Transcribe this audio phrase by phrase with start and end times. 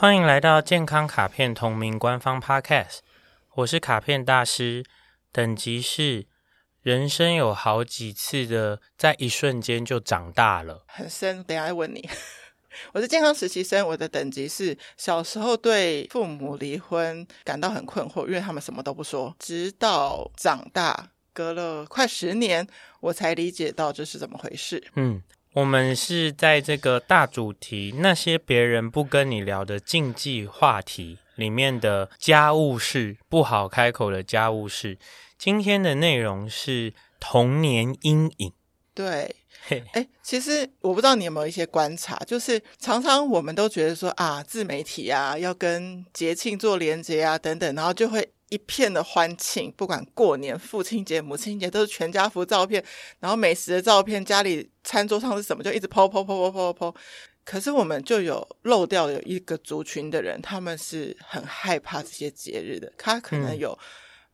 [0.00, 2.98] 欢迎来到健康卡片同名官方 Podcast，
[3.56, 4.84] 我是卡片大师，
[5.32, 6.28] 等级是
[6.82, 11.42] 人生有好几次的，在一瞬间就长大了，很深。
[11.42, 12.08] 等一下再问你，
[12.94, 22.64] 我是健康实习生，我的等级是小时候对父母离婚感到很困惑，因为他们什么都不说，直到长大，隔了快十年，
[23.00, 24.80] 我才理解到这是怎么回事。
[24.94, 25.20] 嗯。
[25.54, 34.98] 我们是在这个大主题那些别人不跟你聊的禁忌话题里面的家务事，不好开口的家务事。
[35.38, 38.52] 今天的内容是童年阴影。
[38.98, 39.36] 对，
[39.92, 48.28] 哎，其实我不知道你有没有一些观察，就是常常我们都觉得说啊，自媒体啊，要跟节庆做连接啊，等等，然后就会。
[48.50, 52.82] 一片的欢庆，不管过年、父亲节、母亲节，都是全家福照片，
[53.20, 56.94] 然后美食的照片，家里餐桌上是什么，就一直 po po po po po po。
[57.44, 63.78] 可是我们就有漏掉有一个族群的人，他们是很害怕这些节日的，他可能有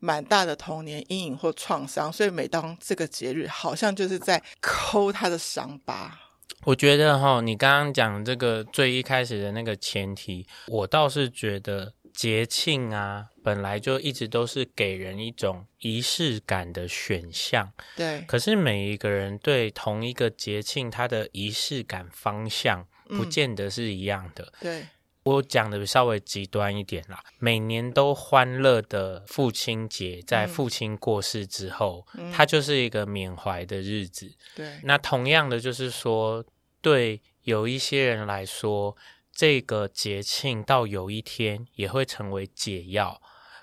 [0.04, 6.20] 蛮大的童年阴影或创伤，嗯、所以每当这个节日，好像就是在抠他的伤疤。
[6.64, 11.94] 我觉得哈，你刚刚讲这个最一开始的那个前提，我倒是觉得。
[12.14, 17.72] 节庆啊，本来就一直都是给人一种仪式感的选项。
[17.96, 24.44] 对，可是每一个人对同一个节庆，它的仪式感方向不见得是一样的。
[24.44, 24.86] 嗯、对，
[25.24, 34.34] 我讲的稍微极端一点啦，每年都欢乐的父亲节，在父亲过世之后，嗯、它就是一个缅怀的日子。
[34.54, 36.44] 对，那同样的就是说，
[36.80, 38.96] 对有一些人来说。
[39.36, 43.20] 这个节庆到有一天也会成为解药，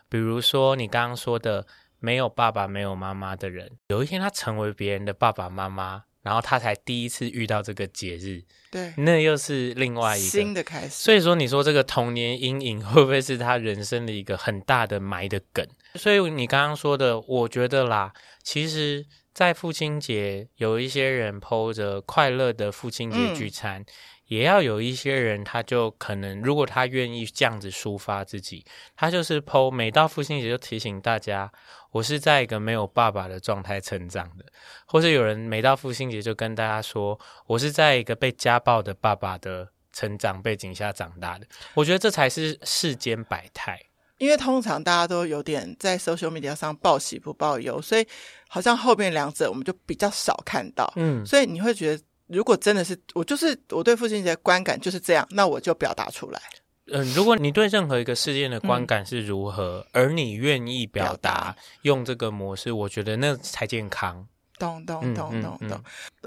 [0.10, 1.66] 比如说你刚刚说的
[1.98, 10.90] 没有爸爸、没有妈妈的人，有一天他成为别人的爸爸妈妈，然后他才第一次遇到这个节日，对，那又是另外一个新的开始。
[10.90, 15.68] 所以说，你说这个童年阴影会不会是他人生的一个很大的埋的梗？
[15.96, 18.14] 所以你刚刚说的，我觉得啦，
[18.44, 23.82] 其实，在父亲节有一些人 po 着快乐的父亲节聚餐。
[23.82, 23.86] 嗯
[24.32, 28.64] 也要有一些人，他就可能，如果他愿意这样子抒发自己，
[28.96, 31.52] 他就是 po，每到父亲节就提醒大家，
[31.92, 34.46] 我是在一个没有爸爸的状态成长的，
[34.86, 41.46] 或是有人每到父亲节就跟大家说，我是在一个被家暴的爸爸的成长背景下长大的。
[41.74, 43.80] 我觉得这才是世间百态，
[44.18, 48.08] 因为通常大家都有点在 social media 上报喜不报忧，所以
[48.48, 52.04] 好像后面两者我们就比较少看到，嗯，所以你会觉得。
[52.28, 56.42] 如果真的是我，就是我对父亲节的观感就是这样，那我就表达出来。
[56.88, 64.28] 嗯、呃，如果你对任何一个事件的观感是如何，嗯、而你愿意表达用这个模式，我觉得那才健康。
[64.58, 65.84] 懂懂懂懂懂。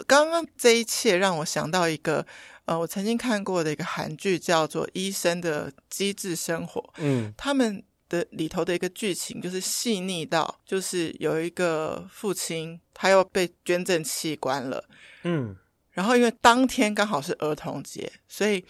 [0.07, 2.27] 刚刚这一切让我想到一个，
[2.65, 6.81] 呃，我曾经看过的一个韩剧，叫做《医生的机智生活》。
[6.97, 14.85] 嗯，他们的里头的一个剧情就是细腻到，就是有一个父亲他又被捐赠器官了。
[15.23, 15.57] 嗯。
[15.93, 18.65] 然后，因为当天刚好是儿童节，所以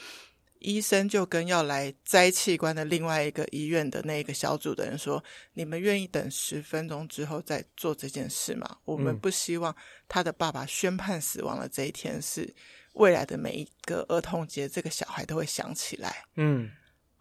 [0.65, 8.79] 医生就跟要来摘器官的另外一个医院的那个小组的人说：“你们愿意等十分钟之后再做这件事吗？
[8.87, 9.77] 我们不希望
[10.09, 12.51] 他的爸爸宣判死亡的这一天是
[12.95, 16.71] 未来的每一个儿童节，这个小孩都会想起来。”嗯，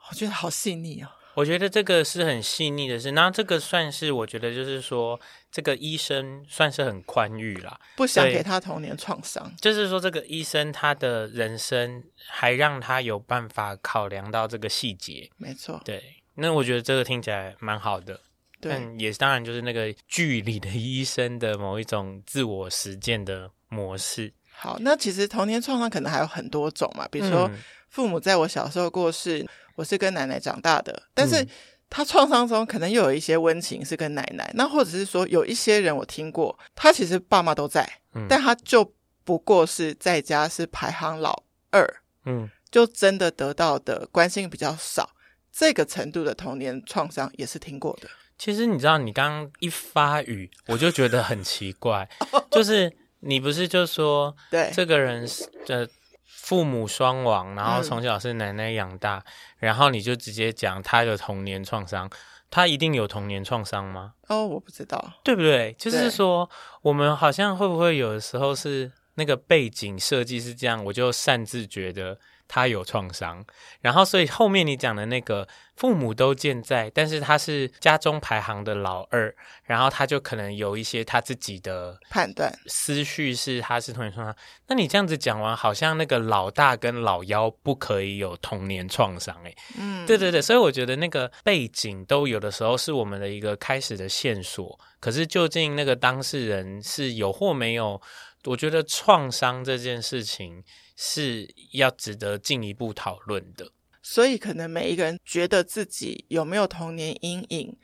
[0.10, 1.10] 我觉得好细腻哦。
[1.36, 5.20] 我觉得这个是很细腻的事，那这个算是我觉得就是说，
[5.52, 9.52] 这个医生算是很宽裕啦，不想给他童年创伤。
[9.60, 15.82] 就是说，这个医生他的人生还让他有办法考量到这个细节，没错。
[15.84, 16.04] 对，
[16.36, 18.22] 那我觉得这个听起来蛮好的，
[18.62, 24.32] 对，但也当然就是那个剧里的医生的某一种自我实践的模式。
[24.56, 27.50] 好，那其实童年创伤可能还有很多种嘛，比如说
[27.94, 29.40] 父母在我小时候过世。
[29.44, 31.44] 嗯我是跟奶奶长大的，但是
[31.90, 37.84] 他创伤中可能又有一些温情是跟奶奶，那或者是说有一些人我听过，他其实爸妈都在，
[38.14, 41.42] 嗯，但他就不过是在家是排行老
[41.72, 41.84] 二，
[42.26, 45.10] 嗯，就真的得到的关心比较少，
[45.52, 48.08] 这个程度的童年创伤也是听过的。
[48.38, 52.08] 其实你知道，你刚刚一发语，我就觉得很奇怪，
[52.52, 55.88] 就是你不是就说对这个人是呃。
[56.26, 59.24] 父母双亡，然后从小是奶奶养大，嗯、
[59.60, 62.10] 然后你就直接讲他的童年创伤，
[62.50, 64.14] 他一定有童年创伤吗？
[64.28, 65.74] 哦，我不知道，对不对？
[65.78, 66.50] 就是说，
[66.82, 73.44] 我们好像会不会有的时候是那个背景设计是这样，我就擅自觉得他有创伤，
[73.82, 84.36] 然后所以后面你讲的那个父母都健在，但是他是家中排行的老二，然后他就可能有一些他自己的判断思绪是他是童年创伤。
[84.68, 89.56] 那你这样子讲完，好像那个老大跟老幺不可以有童年创伤诶。
[89.78, 98.00] 嗯，对对对，所以我觉得那个背景都有的时候是我们的一个开始的线索，可是究竟那个当事人是有或没有？
[98.46, 100.62] 我觉得创伤这件事情
[100.96, 107.78] 是要值得进一步讨论的，所以可能每一个人觉得自己有没有童年阴影，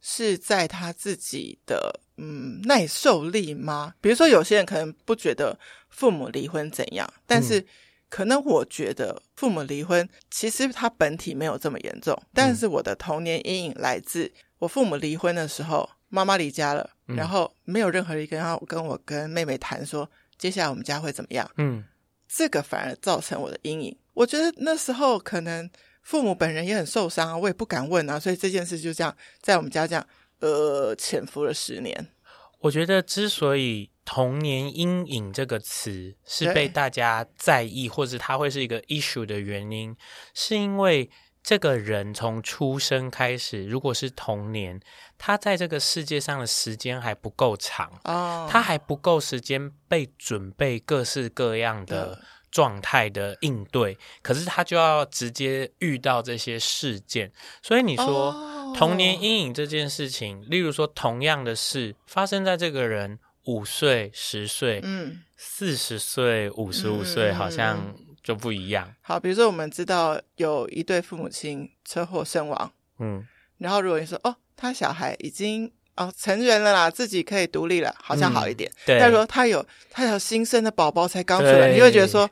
[0.00, 3.94] 是在他自己的嗯耐受力吗？
[4.00, 5.58] 比如说，有些人可能不觉得
[5.88, 7.64] 父母离婚怎样，但是
[8.08, 15.88] 可能我觉得父母离婚其实他本体没有这么严重，但是我的童年阴影来自我父母离婚的时候。
[16.10, 21.46] 妈妈离家了，然后没有任何一个人要跟我跟妹妹谈说接下来我们家会怎么样。
[21.58, 21.84] 嗯，
[22.28, 23.96] 这个反而造成我的阴影。
[24.12, 25.68] 我觉得那时候可能
[26.02, 30.06] 父母本人也很受伤啊，我也不敢问啊，所以这件事就这样在我们家这样
[30.40, 32.08] 呃潜伏了十年。
[32.60, 39.96] 我觉得之所以童年阴影这个词是被大家在意，或者它会是一个 issue 的原因，
[40.34, 41.10] 是因为。
[41.42, 44.78] 这个人从出生开始，如果是童年，
[45.16, 48.50] 他在这个世界上的时间还不够长，oh.
[48.50, 52.20] 他还不够时间被准备各式各样的
[52.50, 57.32] 状态的应对，可是他就要直接遇到这些事件，
[57.62, 58.76] 所以你说、oh.
[58.76, 67.94] 童年阴影这件事情，例如说同样的事发生在这个人五岁、十岁、嗯、四十岁、五十五岁，好像。
[68.28, 68.94] 就不一样。
[69.00, 73.26] 好，比如说我们知道有一对父母亲车祸身亡，嗯，
[73.56, 78.70] 然后如果你说哦，他小孩已经哦成人了啦，自己可以独立了，好像好一点。
[78.70, 78.98] 嗯、对。
[78.98, 82.28] 但是说他有他有新生的宝宝才刚出来，你会觉得说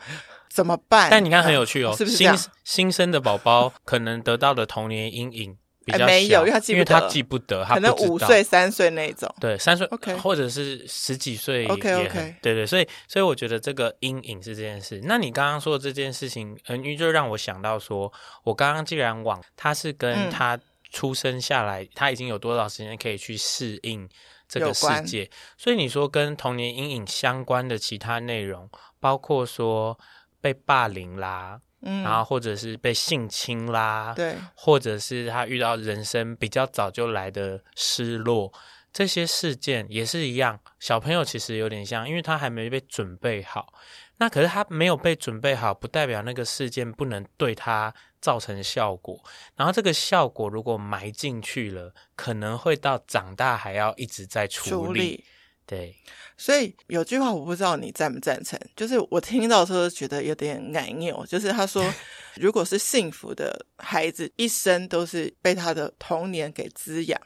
[0.51, 1.09] 怎么办？
[1.11, 2.31] 但你看很有趣哦，是不是新
[2.63, 5.57] 新生的宝宝可能得到的童年阴影？
[5.93, 9.33] 还没有，因为他记不得，他记不得，可能五岁、三岁那种。
[9.41, 15.01] 对，三岁，OK，或者是十几岁，OK，OK，对对，所以所以我觉得这个阴影是这件事。
[15.05, 18.13] 那你刚刚说的这件事情，嗯，因为就让我想到说，
[18.43, 20.59] 我刚刚既然往他是跟他
[20.91, 24.09] 出生下来，嗯、他已经有多少时间可以去适应
[24.49, 28.69] 这个世界，所以你说跟童年阴影相关的其他内容，
[28.99, 29.99] 包括说
[30.41, 31.61] 被霸凌啦。
[31.87, 38.53] 嗯，然后或者是被性侵啦，对，或者是他遇到人生比较早就来的失落，
[38.93, 40.59] 这些事件也是一样。
[40.81, 43.73] 小朋友其实有点像，因为他还没被准备好。
[44.19, 49.23] 那可是他没有被准备好，不代表那个事件不能对他造成效果。
[49.57, 54.71] 然后这个效果如果埋进去了，可能会到长大还要一直在处理。
[54.71, 55.25] 处理
[55.67, 55.95] 对。
[56.39, 61.83] 所以有句话我不知道你赞不赞成，就是我听到的时候觉得有点别扭，就是他说，
[62.37, 67.19] 如果是幸福的孩子，一生都是被他的童年给滋养；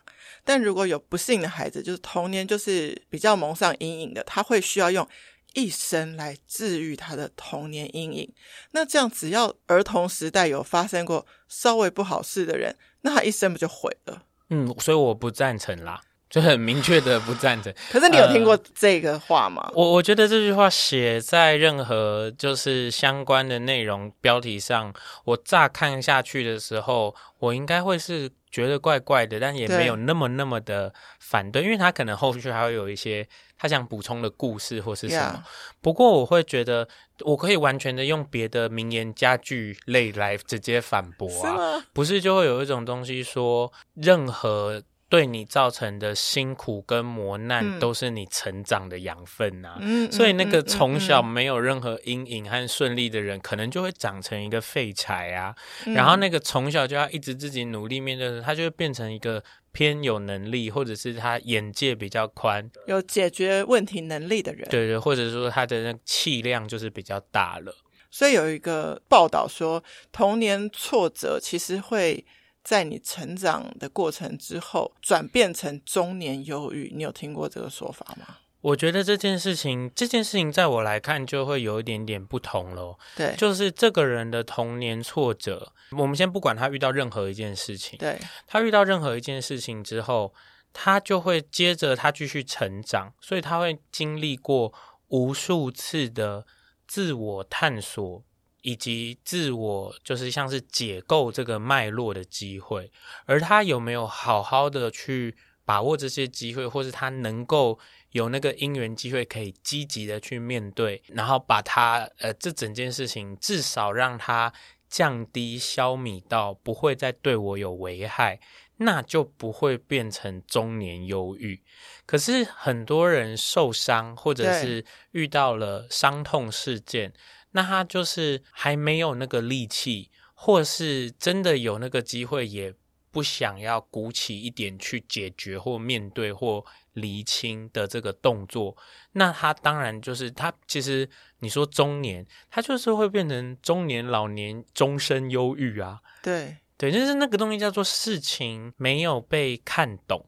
[0.44, 5.06] 但如果有不幸的孩子，就是童年就是比较蒙上阴影的，他会需要用
[5.54, 8.32] 一生来治愈他的童年阴影。
[8.70, 14.22] 那这样，只要儿童时代有发生过稍微不好事的人，那他一生不就毁了？
[14.50, 16.00] 嗯，所以我不赞成啦。
[16.30, 17.74] 就很明确的不赞成。
[17.90, 19.64] 可是你有听过这个话吗？
[19.66, 24.94] 呃、我我觉得这句话写在任何就是相关的内容标题上，
[25.24, 33.26] 我乍看下去的时候，我应该会是觉得怪怪的，但也没有那么那么的反对，对因为他可能后续还会有一些
[33.58, 35.42] 他想补充的故事或是什么。
[35.80, 36.86] 不过我会觉得，
[37.24, 41.84] 我可以完全的用别的名言佳句类来直接反驳啊，是？
[41.92, 44.80] 不是就会有一种东西说任何。
[45.10, 49.78] 对你造成的辛苦跟磨难，都是你成长的养分呐、啊。
[49.80, 55.52] 嗯、所以那个从小没有任何阴影和顺利的人，可能就会长成一个废柴啊。
[55.84, 64.68] 嗯、然后那个从小就要一直自己努力面对的人，他就会变成一个偏有能力，或者是他眼界比较宽，有解决问题能力的人。
[64.70, 67.74] 对对，或者说他的那气量就是比较大了。
[68.12, 72.24] 所以有一个报道说，童年挫折其实会。
[72.62, 78.36] 在你成长的过程之后，转变成中年忧郁，你有听过这个说法吗？
[78.60, 82.98] 我觉得这件事情，这件事情在我来看就会有一点点不同咯。
[83.16, 90.34] 对，就是这个人的童年挫折，我们先不管他遇到任何一件事情，对，他遇到任何一件事情之后，
[90.74, 94.74] 他就会接着他继续成长，所以他会经历过
[95.08, 96.44] 无数次的
[96.86, 98.22] 自我探索。
[98.62, 102.90] 以及自我就是像是解构这个脉络的机会，
[103.24, 107.78] 而他有没有好好的去把握这些机会，或是他能够
[108.10, 114.52] 有那个因缘机会，可以积极的去面对，然后把他呃这整件事情至少让他
[114.88, 118.40] 降低、消弭到不会再对我有危害，
[118.78, 121.62] 那就不会变成中年忧郁。
[122.04, 127.12] 可是很多人受伤，或者是遇到了伤痛事件，
[127.52, 132.74] 那他就是还没有那个力气，或是真的有那个机会也。
[133.12, 138.76] 不想要鼓起一点去解决或面对或厘清的这个动作，
[139.14, 145.98] 那他当然就是他其实你说中年，他就是会变成中年、老年、终身忧郁啊。
[146.22, 150.26] 对对，就是那个东西叫做事情没有被看懂，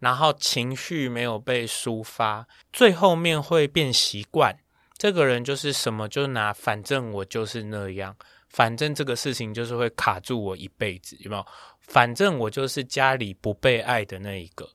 [0.00, 4.58] 然后情绪没有被抒发，最后面会变习惯。
[5.00, 8.14] 这个人就是什么就拿，反正我就是那样，
[8.50, 11.46] 反正这个事情就是会卡住我一辈子，有没有？
[11.78, 14.68] 反正我就是家里不被爱的那一个，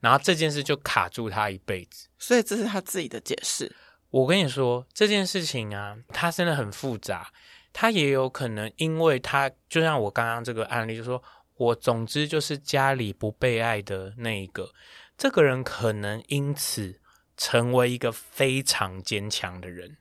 [0.00, 2.08] 然后这件事就卡住他一辈子。
[2.18, 3.70] 所以这是他自己的解释。
[4.08, 7.30] 我跟你说这件事情啊，他真的很复杂。
[7.74, 11.22] 他也有可能，因为他就像我刚刚这个案例，就是说
[11.56, 14.72] 我总之就是家里不被爱的那一个，
[15.18, 16.98] 这个人可能因此
[17.36, 19.96] 成为一个非常坚强的人。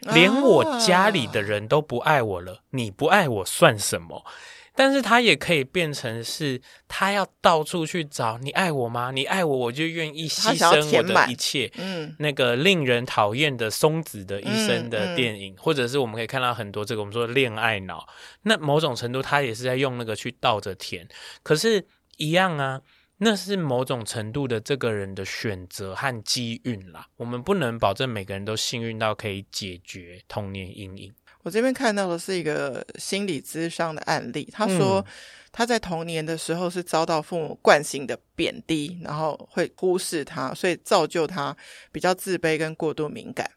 [0.00, 4.24] 连我家里的人都不爱我了，啊、你不爱我算什么？
[4.76, 9.10] 但是他也可以变成是，他要到处去找你爱我吗？
[9.10, 11.68] 你爱我，我就愿意牺牲我的一切。
[11.78, 18.06] 嗯，那个令人讨厌的松子的一生的电影，嗯嗯、或者是我们可以看到很多这个我们说恋爱脑。
[18.42, 21.08] 那某种程度，他也是在用那个去倒着填。
[21.42, 21.84] 可是，
[22.16, 22.80] 一样啊，
[23.18, 27.06] 那是某种程度的这个人的选择和机运啦。
[27.16, 31.12] 我们不能保证每个人都幸运到可以解决童年阴影。
[31.42, 34.48] 我这边看到的是一个心理咨商的案例。
[34.52, 35.04] 他说
[35.50, 41.56] 他在童年的时候是遭到父母惯性的贬低，然后会忽视他，所以造就他
[41.90, 43.50] 比较自卑跟过度敏感。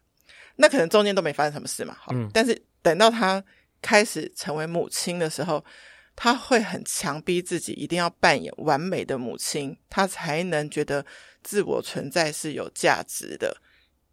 [0.56, 3.42] 那可能中间都没发生什么事嘛，好，但是等到他
[3.80, 5.62] 开始成为母亲的时候，
[6.14, 11.04] 他会很强逼自己一定要扮演完美的母亲，他才能觉得
[11.42, 13.60] 自我存在是有价值的。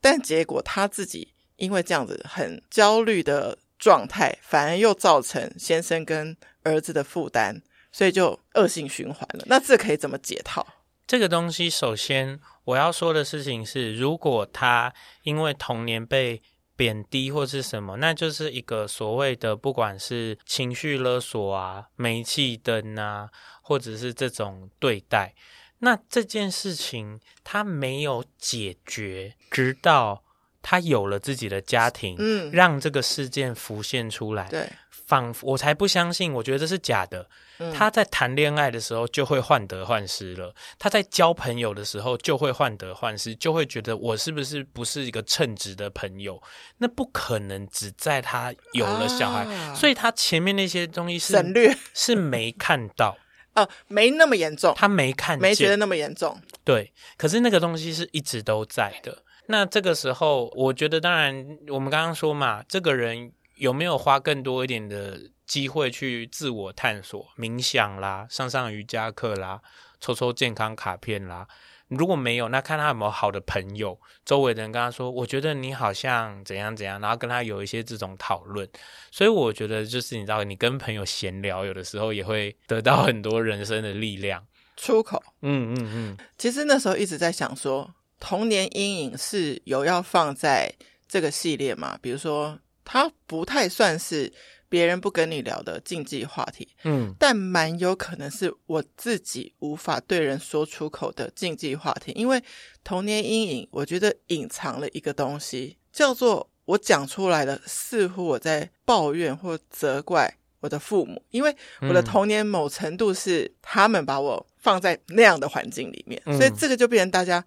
[0.01, 3.57] 但结果他自己因为这样子很焦虑的。
[3.79, 7.61] 状态反而又造成先生跟儿子的负担，
[7.93, 9.45] 所以就恶性循环了。
[9.47, 10.67] 那这可以怎么解套？
[11.07, 16.41] 这个东西，首先我要说的事情是，如果他因为童年被
[16.79, 23.29] 贬低或是什么，那就是一个所谓的不管是情绪勒索啊、煤气灯啊，
[23.61, 25.35] 或者是这种对待，
[25.79, 30.23] 那这件事情它没有解决，直到。
[30.61, 34.69] 他有了自己的家庭，嗯，让这个事件浮现出来，对，
[35.07, 37.27] 仿佛我才不相信，我觉得这是假的。
[37.59, 46.41] 嗯，他在谈恋爱的时候就会患得患失了，他在交朋友的时候就会患得患失，就会觉得我是不是不是一个称职的朋友？
[46.77, 53.17] 那不可能只在他有了小孩，啊，所以他前面那些东西是省略， 是没看到。
[53.55, 59.23] 哦，没那么严重，他没看见，没觉得那么严重，对，可是那个东西是一直都在的。
[59.51, 69.59] 那这个时候，我觉得当然，我们刚刚说嘛，这个人有没有花更多一点的机会去自我探索、冥想啦、上上瑜伽课啦、
[69.99, 71.47] 抽抽健康卡片啦？
[71.87, 78.69] 如果没有，那看他有没有好的朋友，周围的人跟他说：“我觉得你好像怎样怎样。”然后跟他有一些这种讨论。
[79.09, 84.45] 所以我觉得，就是你知道，你跟朋友闲聊，有的时候也会得到很多人生的力量
[84.77, 85.19] 出口。
[85.41, 86.17] 嗯嗯嗯。
[86.37, 87.95] 其实那时候一直在想说。
[88.19, 90.73] 童年阴影是有要放在
[91.07, 91.97] 这个系列吗？
[92.01, 94.31] 比如说，它不太算是
[94.67, 102.11] 别人不跟你聊的禁忌话题，嗯，但蛮有可能是我自己无法对人说出口的禁忌话题。
[102.11, 102.43] 因为
[102.83, 117.43] 童年阴影，我觉得隐藏了一个东西，叫做我讲出来的，似乎我在抱怨或责怪我的父母，因为我的童年某程度是他们把我放在那样的环境里面，所以这个就变成大家。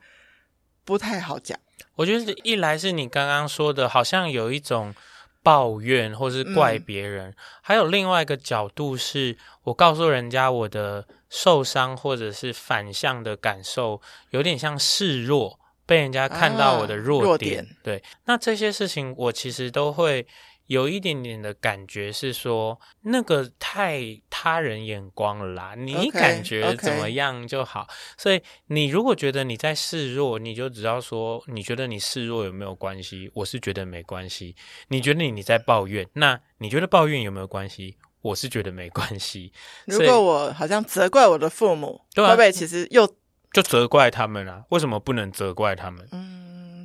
[0.85, 1.59] 不太好讲，
[1.97, 4.95] 我觉得一来是你刚刚说的，好像有一种
[5.43, 17.77] 抱怨或是怪别人，嗯，还有另外一个角度是我告诉人家我的受伤或者是反向的感受，有点像示弱，被人家看到我的弱点，啊，弱点。
[17.83, 20.27] 对，那这些事情我其实都会。
[20.66, 27.83] 有一点点的感觉是说，那个太他人眼光了啦，你感觉怎么样就好。
[27.83, 28.23] Okay, okay.
[28.23, 33.31] 所以你如果觉得你在示弱，你就只要说，你觉得你示弱有没有关系？
[33.35, 34.57] 我是觉得没关系。
[34.88, 37.97] 你觉得你在抱怨，那你觉得抱怨有没有关系？
[38.23, 39.52] 我是觉得没关系。
[39.87, 43.04] 如果我好像责怪我的父母，对啊，会不会其实又
[43.52, 44.64] 就责怪他们啊？
[44.71, 46.09] 为什么不能责怪他们？
[46.12, 46.41] 嗯，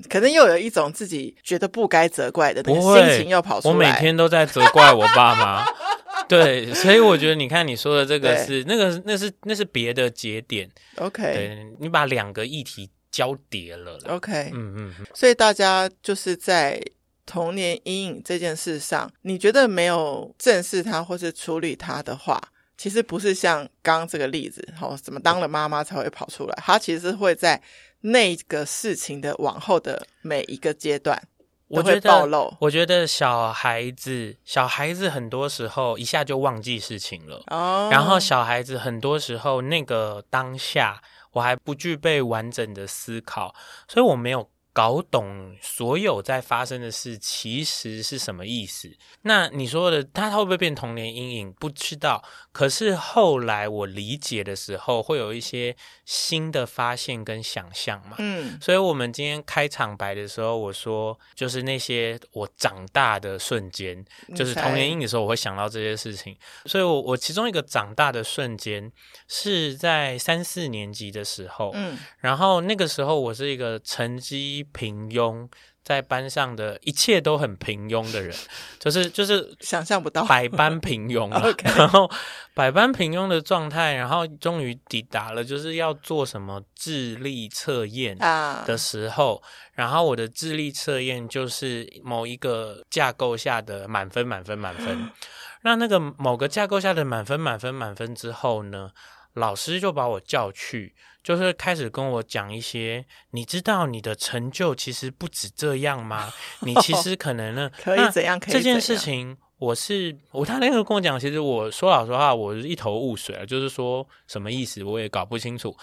[0.08, 3.74] 可能又有一种自己觉得不该责怪的那个心情又跑出来。
[3.74, 5.66] 我每天都在责怪我爸妈。
[6.28, 10.70] 对，所以我觉得你看你说的这个是那个，那是那是别的节点。
[10.98, 13.98] OK，对，你把两个议题交叠了。
[14.08, 16.82] OK，嗯嗯，所以大家就是在
[17.26, 22.42] 童年阴影这件事上，你觉得没有正视它或是处理它的话，
[22.78, 26.58] 其实不是像刚刚这个例子，好，怎么当了妈妈才会跑出来？
[26.62, 27.62] 它其实会在
[28.02, 31.22] 那个事情的往后的每一个阶段。
[31.70, 32.56] 我会暴露。
[32.62, 37.44] 我觉得小孩子，小孩子很多时候一下就忘记事情了。
[37.48, 37.90] 哦。
[37.92, 41.02] 然后小孩子很多时候那个当下，
[41.34, 43.54] 我还不具备完整的思考，
[43.88, 44.50] 所以我没有。
[44.78, 48.96] 搞懂所有在发生的事其实是什么意思？
[49.24, 51.52] 那你说的他会不会变童年阴影？
[51.54, 52.24] 不知道。
[52.52, 58.18] 可是后来我理解的时候，会有一些新的发现跟想象嘛。
[58.20, 64.06] 嗯，所以我们今天开场白的时候，我说就是那些我长大的瞬间，
[64.36, 66.38] 就是童年阴影的时候，我会想到这些事情。
[66.66, 68.92] 所以我我其中一个长大的瞬间
[69.28, 71.72] 是在三四年级的时候。
[71.74, 74.67] 嗯，然后那个时候我是一个成绩。
[74.74, 75.48] 平庸，
[75.84, 78.36] 在班上的一切都很平庸的人，
[78.80, 80.26] 就是就是想象不到。
[80.26, 82.10] 百般平庸了， 然后
[82.54, 88.18] 百般平庸的状态，然后终于抵达了就是要做什么智力测验
[88.66, 89.42] 的时候，
[89.74, 95.10] 然后我的智力测验就是某一个架构下的满分满分满分，
[95.64, 98.92] 那那个某个架构下的满分满分满分之后呢，
[99.34, 100.96] 老师就把我叫去。
[101.28, 106.32] 就是开始跟我讲一些，你知道你的成就其实不止这样吗？
[106.62, 108.40] 你其实可能呢， 可以怎样？
[108.40, 115.76] 可以这件事情，我是我他那个跟我讲，其实我说老实话，我是一头雾水啊，就是说什么意思，我也搞不清楚。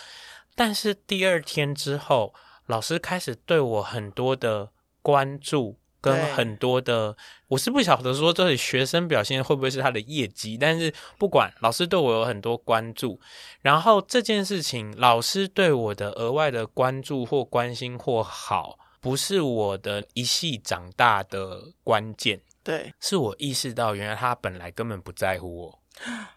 [0.54, 2.32] 但是第二天之后，
[2.64, 4.70] 老师开始对我很多的
[5.02, 5.78] 关注。
[6.04, 7.16] 跟很多的，
[7.49, 13.18] 我是不晓得说这里学生表现会不会是他的业绩，但是不管老师对我有很多关注，
[13.62, 25.78] 然后这件事情老师对我的额外的关注或关心或好，不是我的一系长大的关键，对，是我意识到原来他本来根本不在乎我。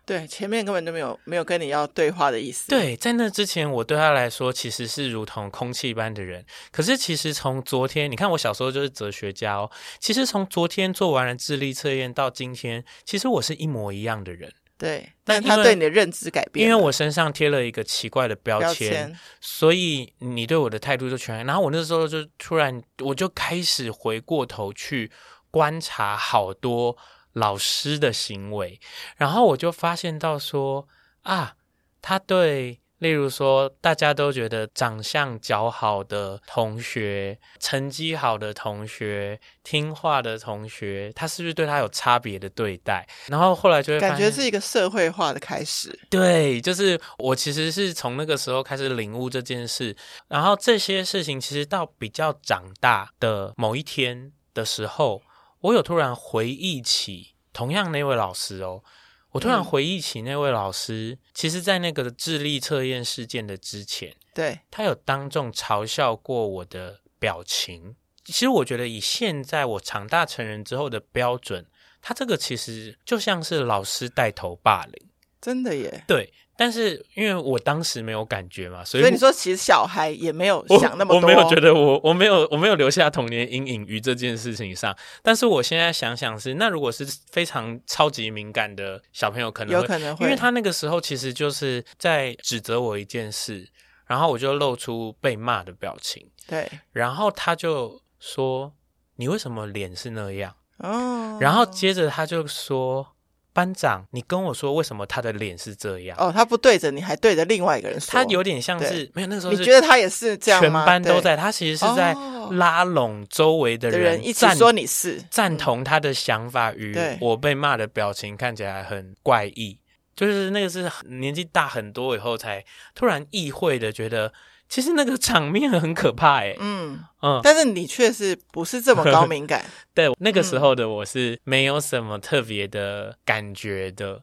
[0.05, 2.69] 对，前面根本就没有没有跟你要对话的意思。
[2.69, 6.45] 对，在那之前，我对他来说其实是如同空气般的人。
[6.71, 9.69] 可是，其实从昨天，你看我小时候就是哲学家哦。
[9.99, 14.53] 其实从昨天做完了智力测验到今天，其实我是一模一样的人。
[14.77, 21.43] 对，但他对你的认知改变，因为我身上贴了一个奇怪的标签，标签，所以你对我的态度就全。
[21.47, 25.11] 然后我那时候就突然，我就开始回过头去
[25.49, 26.95] 观察好多。
[27.37, 28.79] 老师的行为，
[29.15, 30.87] 然后我就发现到说
[31.21, 31.55] 啊，
[32.01, 43.07] 他对，例如说，大家都觉得长相较好的同学、成绩好的同学、听话的同学，他是不是对他有差别的对待？
[43.27, 45.99] 然后后来就会感觉是一个社会化的开始。
[46.09, 49.95] 对，就是我其实是从那个时候开始领悟这件事，
[50.27, 55.21] 然后这些事情其实到比较长大的某一天的时候。
[55.61, 58.83] 我有突然回忆起同样那位老师哦，
[59.31, 67.95] 我突然回忆起那位老师，嗯、其实，在那个智力测验事件的之前，对，他有当众嘲笑过我的表情。
[68.25, 71.65] 其实，我觉得以现在我长大成人之后的标准，
[72.01, 75.09] 他这个其实就像是老师带头霸凌，
[75.41, 76.03] 真的耶。
[76.07, 76.33] 对。
[76.59, 84.97] 但是因为我当时没有感觉嘛，所以，所以你说其实小孩也没有想那么多，我，我没有觉得我我没有我没有留下童年阴影于这件事情上。
[85.21, 93.69] 但是我现在想想是，那如果是非常超级敏感的小朋友，可能有可能会，因为他那个时候其实就是在指责我一件事，
[94.07, 98.73] 然后我就露出被骂的表情，对，然后他就说
[99.17, 103.13] ：“你为什么脸是那样？”哦，然后接着他就说。
[103.57, 106.15] 班长，你跟我说为什么他的脸是这样？
[106.19, 108.11] 哦，他不对着你，还对着另外一个人说。
[108.11, 110.85] 他有点像是没有那个时候，你觉得他也是这样吗？
[110.85, 112.15] 全班都在，他其实是在
[112.51, 119.79] 拉拢周围的人，人一起说你是赞同他的想法与我被骂的表情看起来很怪异。
[120.15, 124.31] 就是那个是年纪大很多以后才突然意会的，觉得。
[124.69, 129.65] 其实那个场面很可怕哎，嗯嗯，但是你却是不是这么高敏感？
[129.93, 134.21] 对，那个时候的我是没有什么特别的感觉的。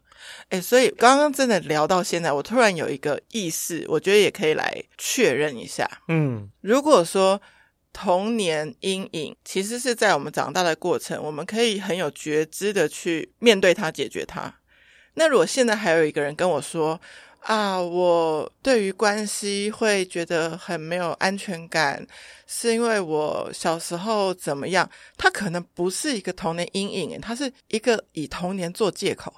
[0.48, 5.88] 哎，所以刚刚真的聊到现在，我突然有一个意识，我觉得也可以来确认一下。
[6.09, 7.40] 嗯，如果说
[7.92, 14.54] 童年阴影其实是在我们长大的过程，我们可以很有觉知的去面对它、解决它。
[15.14, 17.00] 那如果现在还有一个人跟我说，
[17.44, 22.07] 啊，我对于关系会觉得很没有安全感，
[22.46, 24.88] 是因为我小时候怎么样？
[25.18, 29.30] 他可能不是一个童年阴影，他是一个以童年做借口。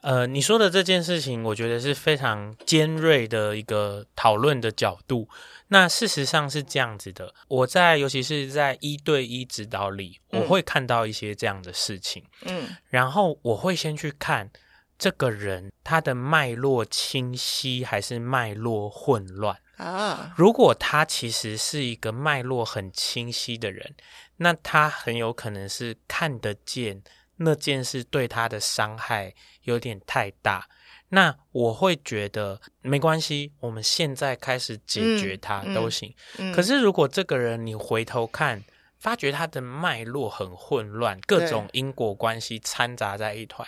[0.00, 5.28] 呃，你说的这件事情，我觉得是非常尖锐的一个讨论的角度。
[5.68, 12.24] 那事实上是这样子的，我在尤其是在一对一指导里，我会看到一些这样的事情。
[12.44, 14.50] 嗯，然后我会先去看。
[14.98, 20.32] 这个人他的脉络清晰还是脉络混乱啊？
[20.36, 23.94] 如果他其实是一个脉络很清晰的人，
[24.36, 27.02] 那他很有可能是看得见
[27.36, 30.68] 那件事对他的伤害有点太大。
[31.10, 36.10] 那我会觉得没关系，我们现在开始解决它都行。
[36.38, 36.52] 嗯嗯嗯。
[36.52, 38.64] 可是如果这个人你回头看，
[38.98, 43.66] 发觉他的脉络很混乱，各种因果关系掺杂在一团，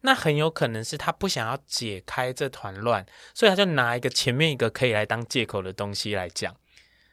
[0.00, 6.54] 那很有可能是他不想要解开这团乱，所以他就拿一个前面一个可以来当借口的东西来讲。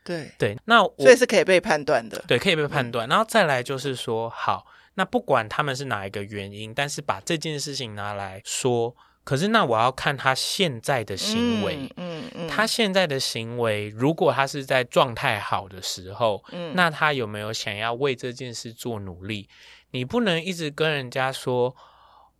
[0.03, 3.07] 对对，那所以是可以被判断的，对，可以被判断。
[3.07, 3.09] 嗯。
[3.09, 8.95] 然后再来就是说，好，那不管他们是哪一个原因，但是把这件事情拿来说。
[9.27, 11.75] 可是，那我要看他现在的行为。
[11.97, 19.49] 嗯嗯，嗯，他现在的行为，如果他是在状态好的时候，嗯，那他有没有想要为这件事做努力？
[19.91, 21.75] 你不能一直跟人家说，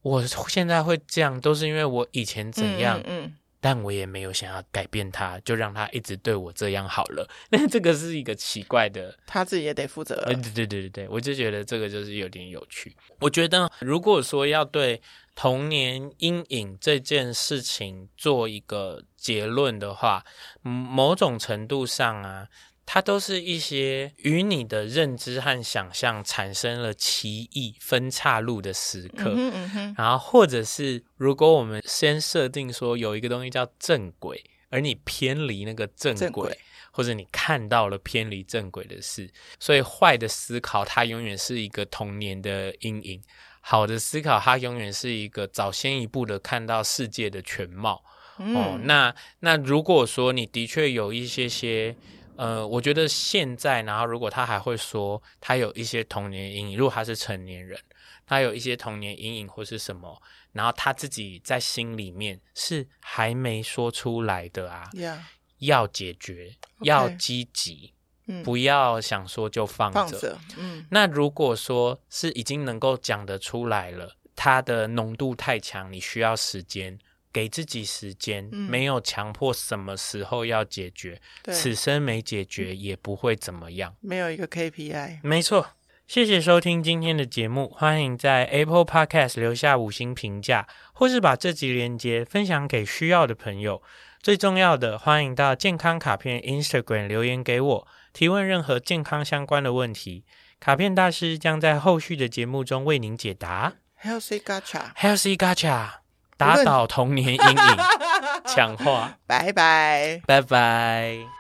[0.01, 7.29] 我现在会这样，都是因为我以前怎样，嗯，嗯，但我也没有想要改变他，就让他一直对我这样好了。
[7.51, 10.15] 那这个是一个奇怪的，他自己也得负责。
[10.25, 12.95] 对对对对对，我就觉得这个就是有点有趣。
[13.19, 15.01] 我觉得，如果说要对。
[15.39, 20.25] 童年阴影这件事情做一个结论的话，
[20.63, 22.47] 某种程度上啊，
[22.89, 29.33] 它都是一些与你的认知和想象产生了歧义、分岔路的时刻。
[29.35, 29.95] 嗯嗯嗯。
[29.97, 36.59] 然后，或者是如果我们先设定说有一个东西叫正轨，而你偏离那个正轨，正轨，
[36.91, 43.21] 或者你看到了偏离正轨的事，所以坏的思考它永远是一个童年的阴影。
[43.59, 48.01] 好的思考，它永远是一个早先一步的看到世界的全貌。
[48.39, 51.97] 嗯、哦，那那如果说你的确有一些些，
[52.37, 57.79] 呃，我觉得现在，然后如果他还会说他有一些童年阴影，如果他是成年人，
[58.25, 60.21] 他有一些童年阴影或是什么，
[60.53, 65.19] 然后他自己在心里面是还没说出来的啊，Yeah.
[65.59, 67.93] 要解决，要积极。
[68.27, 68.43] Okay.
[68.43, 70.37] 不要想说就放着。
[70.57, 76.99] 嗯，那如果说是已经能够讲得出来了，它的浓度太强，你需要时间，
[77.37, 81.21] 给自己时间，嗯，没有强迫什么时候要解决，
[81.51, 85.19] 此生没解决也不会怎么样，没有一个 KPI。
[85.21, 85.67] 没错，
[86.07, 93.83] 谢谢收听今天的节目，欢迎在 Apple Podcast 留下五星评价，或是把这集连接分享给需要的朋友。
[94.19, 97.87] 最重要的，欢迎到健康卡片 Instagram 留言给我。
[98.13, 100.25] 提问任何健康相关的问题，
[100.59, 103.75] 卡片大师将在后续的节目中为您解答。
[104.01, 105.89] Healthy Gacha，Healthy Gacha，
[106.37, 107.77] 打倒童年阴影，
[108.45, 111.36] 强化，拜拜，拜拜。